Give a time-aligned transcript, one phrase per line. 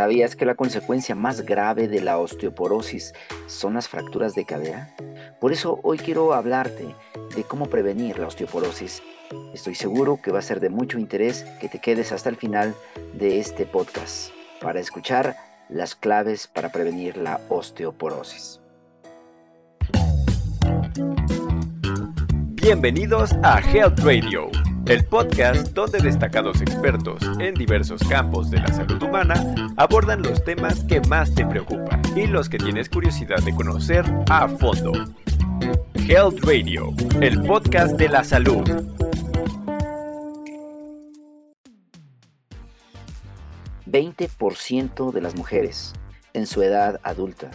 [0.00, 3.12] ¿Sabías que la consecuencia más grave de la osteoporosis
[3.46, 4.94] son las fracturas de cadera?
[5.38, 6.94] Por eso hoy quiero hablarte
[7.36, 9.02] de cómo prevenir la osteoporosis.
[9.52, 12.74] Estoy seguro que va a ser de mucho interés que te quedes hasta el final
[13.12, 14.30] de este podcast
[14.62, 15.36] para escuchar
[15.68, 18.58] las claves para prevenir la osteoporosis.
[22.54, 24.50] Bienvenidos a Health Radio
[24.90, 30.82] el podcast donde destacados expertos en diversos campos de la salud humana abordan los temas
[30.82, 34.90] que más te preocupan y los que tienes curiosidad de conocer a fondo.
[35.94, 38.68] Health Radio, el podcast de la salud.
[43.86, 45.94] ...20% de las mujeres
[46.32, 47.50] en su edad adulta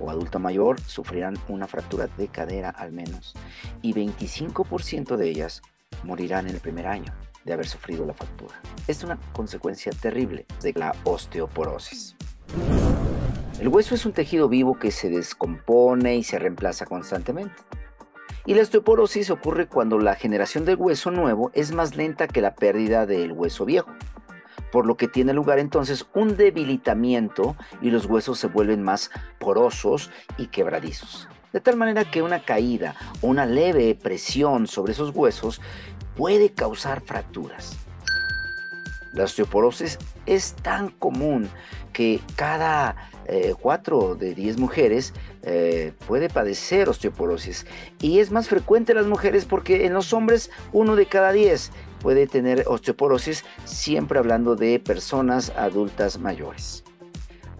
[0.00, 3.34] o adulta mayor sufrirán una fractura de cadera al menos
[3.80, 5.62] y 25% de ellas
[6.08, 7.12] morirán en el primer año
[7.44, 8.60] de haber sufrido la fractura.
[8.86, 12.16] Es una consecuencia terrible de la osteoporosis.
[13.60, 17.54] El hueso es un tejido vivo que se descompone y se reemplaza constantemente.
[18.46, 22.54] Y la osteoporosis ocurre cuando la generación del hueso nuevo es más lenta que la
[22.54, 23.90] pérdida del hueso viejo,
[24.72, 30.10] por lo que tiene lugar entonces un debilitamiento y los huesos se vuelven más porosos
[30.38, 35.60] y quebradizos de tal manera que una caída o una leve presión sobre esos huesos
[36.16, 37.76] puede causar fracturas.
[39.12, 41.48] La osteoporosis es tan común
[41.92, 43.10] que cada
[43.60, 47.66] 4 eh, de 10 mujeres eh, puede padecer osteoporosis
[48.00, 51.70] y es más frecuente en las mujeres porque en los hombres uno de cada 10
[52.00, 56.84] puede tener osteoporosis, siempre hablando de personas adultas mayores.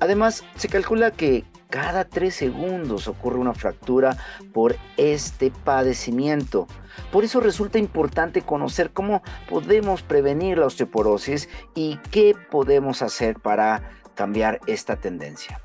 [0.00, 4.16] Además, se calcula que cada tres segundos ocurre una fractura
[4.52, 6.66] por este padecimiento.
[7.12, 13.90] Por eso resulta importante conocer cómo podemos prevenir la osteoporosis y qué podemos hacer para
[14.14, 15.60] cambiar esta tendencia.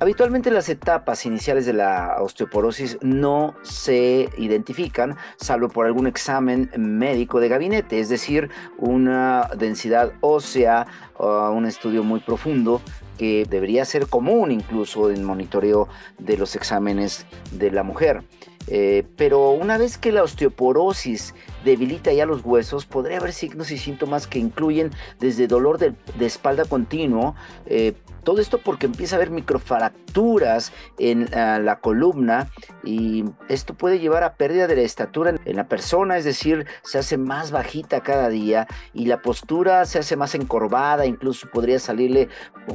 [0.00, 7.38] Habitualmente las etapas iniciales de la osteoporosis no se identifican salvo por algún examen médico
[7.38, 10.86] de gabinete, es decir, una densidad ósea
[11.16, 12.82] o un estudio muy profundo
[13.16, 15.88] que debería ser común incluso en monitoreo
[16.18, 18.24] de los exámenes de la mujer.
[18.66, 23.78] Eh, pero una vez que la osteoporosis debilita ya los huesos, podría haber signos y
[23.78, 27.34] síntomas que incluyen desde dolor de, espalda continuo,
[27.66, 27.94] eh,
[28.24, 32.48] todo esto porque empieza a haber microfracturas en ah, la columna
[32.82, 36.98] y esto puede llevar a pérdida de la estatura en la persona, es decir, se
[36.98, 42.28] hace más bajita cada día y la postura se hace más encorvada, incluso podría salirle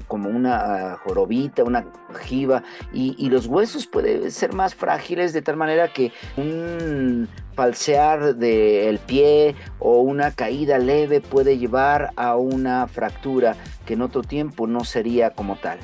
[0.07, 0.57] como una
[0.93, 1.85] ah, jorobita, una
[2.21, 2.63] jiba
[2.93, 7.27] y, y los huesos pueden ser más frágiles de tal manera que un
[7.59, 14.21] falsear del pie o una caída leve puede llevar a una fractura que en otro
[14.21, 15.77] tiempo no sería como tal.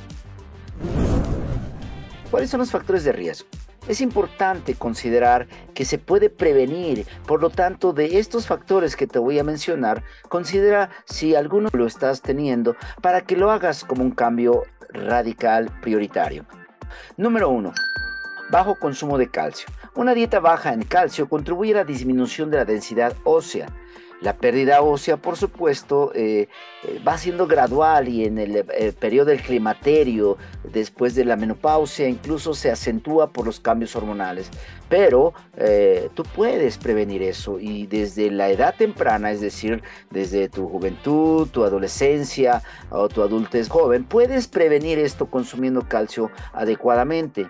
[2.32, 3.50] ¿Cuáles son los factores de riesgo?
[3.90, 9.20] Es importante considerar que se puede prevenir, por lo tanto, de estos factores que te
[9.20, 14.12] voy a mencionar, considera si alguno lo estás teniendo para que lo hagas como un
[14.12, 14.64] cambio
[14.94, 16.46] radical prioritario.
[17.18, 17.74] Número 1
[18.50, 19.68] bajo consumo de calcio.
[19.96, 23.68] Una dieta baja en calcio contribuye a la disminución de la densidad ósea.
[24.20, 26.50] La pérdida ósea, por supuesto, eh,
[26.84, 32.10] eh, va siendo gradual y en el, eh, periodo del climaterio, después de la menopausia,
[32.10, 34.50] incluso se acentúa por los cambios hormonales.
[34.90, 35.34] Pero
[36.14, 41.64] tú puedes prevenir eso y desde la edad temprana, es decir, desde tu juventud, tu
[41.64, 47.48] adolescencia o tu adultez joven, puedes prevenir esto consumiendo calcio adecuadamente.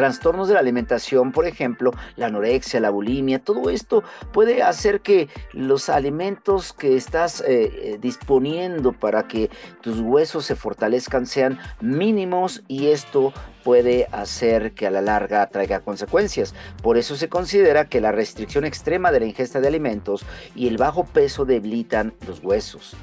[0.00, 4.02] Trastornos de la alimentación, por ejemplo, la anorexia, la bulimia, todo esto
[4.32, 9.50] puede hacer que los alimentos que estás eh, eh, disponiendo para que
[9.82, 15.80] tus huesos se fortalezcan sean mínimos y esto puede hacer que a la larga traiga
[15.80, 16.54] consecuencias.
[16.82, 20.24] Por eso se considera que la restricción extrema de la ingesta de alimentos
[20.54, 22.96] y el bajo peso debilitan los huesos.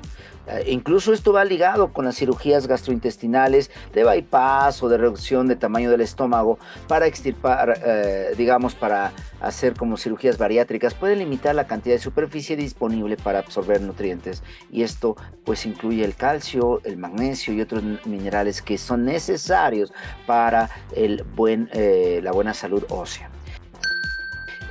[0.47, 5.55] Eh, incluso esto va ligado con las cirugías gastrointestinales de bypass o de reducción de
[5.55, 6.57] tamaño del estómago
[6.87, 9.11] para extirpar, eh, digamos, para
[9.41, 10.93] hacer como cirugías bariátricas.
[10.93, 16.15] Puede limitar la cantidad de superficie disponible para absorber nutrientes y esto pues incluye el
[16.15, 19.91] calcio, el magnesio y otros minerales que son necesarios
[20.25, 23.29] para el buen, eh, la buena salud ósea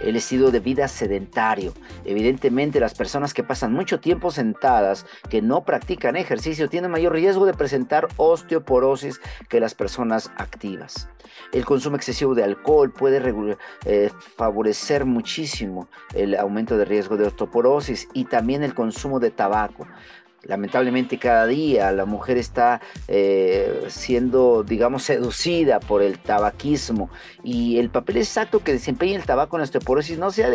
[0.00, 1.72] el estilo de vida sedentario.
[2.04, 7.46] Evidentemente las personas que pasan mucho tiempo sentadas, que no practican ejercicio, tienen mayor riesgo
[7.46, 11.08] de presentar osteoporosis que las personas activas.
[11.52, 18.08] El consumo excesivo de alcohol puede eh, favorecer muchísimo el aumento de riesgo de osteoporosis
[18.12, 19.86] y también el consumo de tabaco.
[20.42, 27.10] Lamentablemente cada día la mujer está eh, siendo, digamos, seducida por el tabaquismo
[27.42, 30.50] y el papel exacto que desempeña el tabaco en la osteoporosis no se ha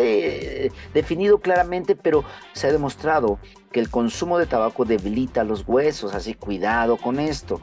[0.94, 3.38] definido claramente, pero se ha demostrado
[3.70, 7.60] que el consumo de tabaco debilita los huesos, así cuidado con esto.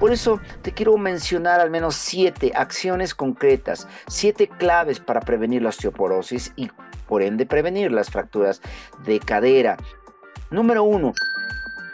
[0.00, 5.70] Por eso te quiero mencionar al menos siete acciones concretas, siete claves para prevenir la
[5.70, 6.70] osteoporosis y
[7.08, 8.60] por ende prevenir las fracturas
[9.04, 9.76] de cadera.
[10.54, 11.14] Número uno,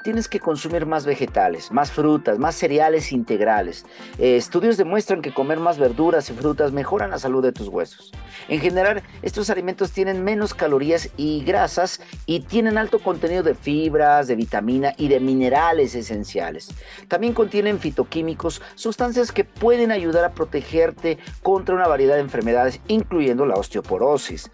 [0.03, 3.87] tienes que consumir más vegetales, más frutas, más cereales integrales.
[4.19, 8.13] Eh, estudios demuestran que comer más verduras y frutas mejoran la salud de tus huesos.
[8.49, 14.27] En general, estos alimentos tienen menos calorías y grasas y tienen alto contenido de fibras,
[14.27, 16.69] de vitamina y de minerales esenciales.
[17.09, 23.47] También contienen fitoquímicos, sustancias que pueden ayudar a protegerte contra una variedad de enfermedades, incluyendo
[23.47, 24.51] la osteoporosis.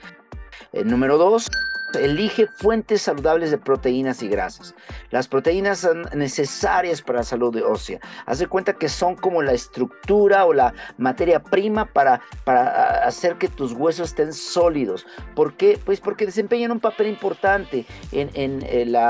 [0.72, 1.48] El número 2
[1.94, 4.74] Elige fuentes saludables de proteínas y grasas.
[5.10, 8.00] Las proteínas son necesarias para la salud ósea.
[8.26, 13.36] Haz de cuenta que son como la estructura o la materia prima para, para hacer
[13.36, 15.06] que tus huesos estén sólidos.
[15.34, 15.78] ¿Por qué?
[15.82, 19.00] Pues porque desempeñan un papel importante en, el eh,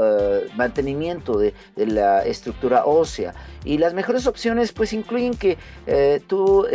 [0.00, 3.34] eh, mantenimiento de, la estructura ósea.
[3.64, 6.66] Y las mejores opciones pues incluyen que eh, tú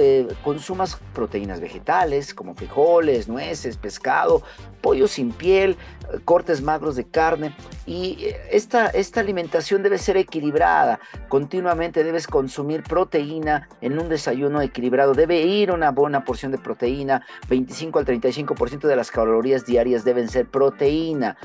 [0.43, 4.43] consumas proteínas vegetales como frijoles, nueces, pescado,
[4.81, 5.77] pollo sin piel,
[6.23, 7.55] cortes magros de carne
[7.85, 10.99] y eh, esta, esta alimentación debe ser equilibrada.
[11.27, 15.13] Continuamente debes consumir proteína en un desayuno equilibrado.
[15.13, 17.25] Debe ir una buena porción de proteína.
[17.49, 21.37] 25 al 35% de las calorías diarias deben ser proteína.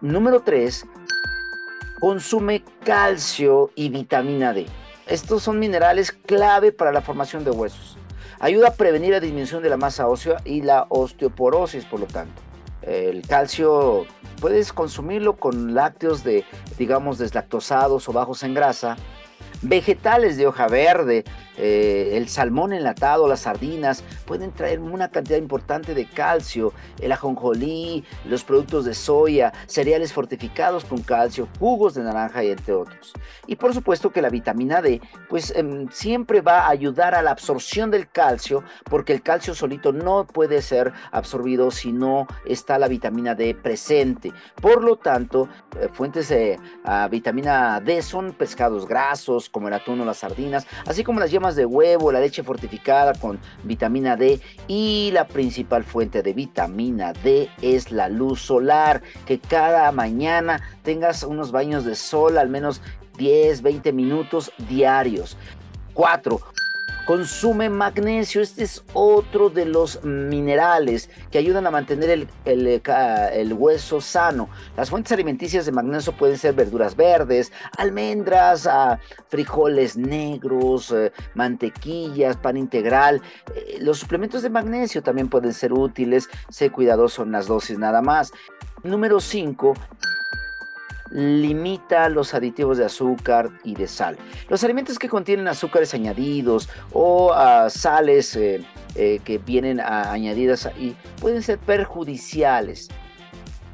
[0.00, 0.86] Número 3.
[2.00, 4.66] Consume calcio y vitamina D.
[5.08, 7.98] Estos son minerales clave para la formación de huesos.
[8.38, 12.40] Ayuda a prevenir la disminución de la masa ósea y la osteoporosis, por lo tanto.
[12.82, 14.06] El calcio
[14.40, 16.44] puedes consumirlo con lácteos de,
[16.78, 18.96] digamos, deslactosados o bajos en grasa,
[19.62, 21.24] vegetales de hoja verde,
[21.56, 28.04] eh, el salmón enlatado, las sardinas, pueden traer una cantidad importante de calcio, el ajonjolí,
[28.24, 33.12] los productos de soya, cereales fortificados con calcio, jugos de naranja y entre otros.
[33.46, 37.32] Y por supuesto que la vitamina D, pues em, siempre va a ayudar a la
[37.32, 42.86] absorción del calcio, porque el calcio solito no puede ser absorbido si no está la
[42.86, 44.32] vitamina D presente.
[44.60, 45.48] Por lo tanto,
[45.80, 50.66] eh, fuentes de ah, vitamina D son pescados grasos, como el atún o las sardinas,
[50.86, 55.84] así como las yemas de huevo, la leche fortificada con vitamina D y la principal
[55.84, 61.94] fuente de vitamina D es la luz solar, que cada mañana tengas unos baños de
[61.94, 62.80] sol al menos
[63.16, 65.36] 10, 20 minutos diarios.
[65.94, 66.40] 4.
[67.08, 74.02] Consume magnesio, este es otro de los minerales que ayudan a mantener el, el, hueso
[74.02, 74.50] sano.
[74.76, 82.36] Las fuentes alimenticias de magnesio pueden ser verduras verdes, almendras, ah, frijoles negros, eh, mantequillas,
[82.36, 83.22] pan integral.
[83.54, 88.02] Eh, los suplementos de magnesio también pueden ser útiles, sé cuidadoso en las dosis nada
[88.02, 88.32] más.
[88.82, 89.72] Número 5
[91.10, 94.16] limita los aditivos de azúcar y de sal.
[94.48, 98.64] Los alimentos que contienen azúcares añadidos o ah, sales eh,
[98.94, 102.88] eh, que vienen añadidas ahí pueden ser perjudiciales.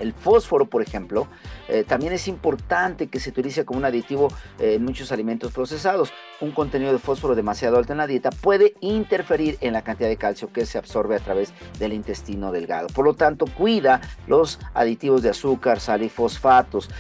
[0.01, 1.29] El fósforo, por ejemplo,
[1.69, 4.29] eh, también es importante que se utilice como un aditivo
[4.59, 6.13] en muchos alimentos procesados.
[6.41, 10.17] Un contenido de fósforo demasiado alto en la dieta puede interferir en la cantidad de
[10.17, 12.89] calcio que se absorbe a través del intestino delgado.
[12.89, 16.91] Por lo tanto, cuida los aditivos de azúcar, sal y fosfatos.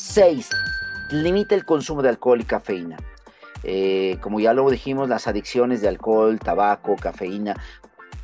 [0.00, 0.48] 6.
[1.10, 2.96] Limita el consumo de alcohol y cafeína.
[3.62, 7.54] Eh, como ya lo dijimos, las adicciones de alcohol, tabaco, cafeína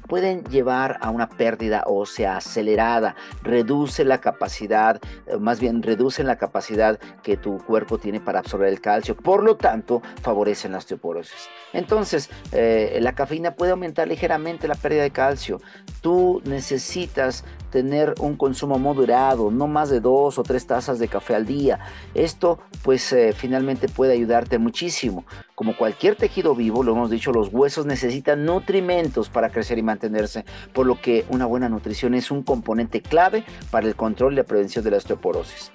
[0.07, 6.37] pueden llevar a una pérdida ósea acelerada, reduce la capacidad, eh, más bien reducen la
[6.37, 11.49] capacidad que tu cuerpo tiene para absorber el calcio, por lo tanto favorecen la osteoporosis.
[11.73, 15.61] Entonces, eh, la cafeína puede aumentar ligeramente la pérdida de calcio.
[16.01, 21.35] Tú necesitas tener un consumo moderado, no más de dos o tres tazas de café
[21.35, 21.79] al día.
[22.15, 25.25] Esto pues eh, finalmente puede ayudarte muchísimo.
[25.55, 30.45] Como cualquier tejido vivo, lo hemos dicho, los huesos necesitan nutrimentos para crecer y mantenerse,
[30.73, 34.45] por lo que una buena nutrición es un componente clave para el control y la
[34.45, 35.73] prevención de la osteoporosis.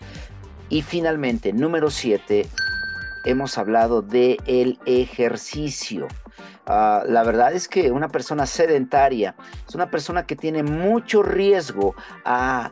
[0.70, 2.46] Y finalmente, número 7,
[3.26, 4.38] hemos hablado de
[4.86, 6.08] ejercicio.
[6.66, 9.36] Ah, la verdad es que una persona sedentaria
[9.68, 12.72] es una persona que tiene mucho riesgo a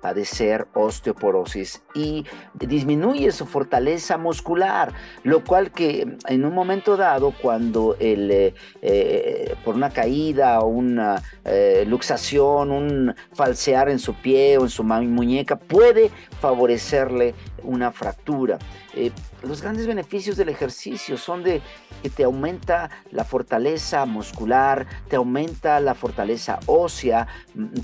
[0.00, 4.92] padecer osteoporosis y disminuye su fortaleza muscular,
[5.22, 10.66] lo cual que en un momento dado, cuando el, eh, eh, por una caída o
[10.66, 17.92] una eh, luxación, un falsear en su pie o en su muñeca, puede favorecerle una
[17.92, 18.58] fractura.
[18.94, 19.12] Eh,
[19.42, 21.62] los grandes beneficios del ejercicio son de
[22.02, 27.26] que te aumenta la fortaleza muscular, te aumenta la fortaleza ósea,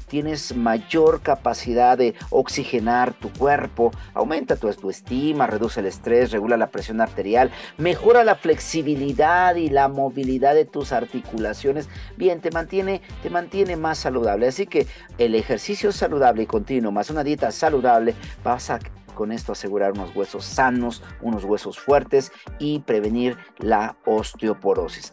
[0.09, 6.71] tienes mayor capacidad de oxigenar tu cuerpo, aumenta tu autoestima, reduce el estrés, regula la
[6.71, 11.89] presión arterial, mejora la flexibilidad y la movilidad de tus articulaciones.
[12.17, 14.49] Bien, te mantiene, te mantiene más saludable.
[14.49, 14.87] Así que
[15.19, 18.79] el ejercicio saludable y continuo más una dieta saludable vas a
[19.17, 22.31] con esto asegurar unos huesos sanos, unos huesos fuertes
[22.61, 25.13] y prevenir la osteoporosis.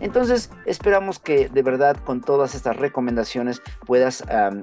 [0.00, 4.22] Entonces esperamos que de verdad con todas estas recomendaciones puedas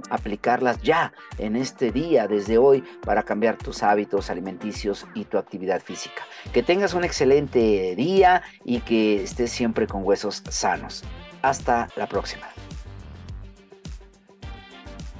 [0.09, 5.81] aplicarlas ya en este día, desde hoy, para cambiar tus hábitos alimenticios y tu actividad
[5.81, 6.23] física.
[6.53, 11.03] Que tengas un excelente día y que estés siempre con huesos sanos.
[11.41, 12.47] Hasta la próxima.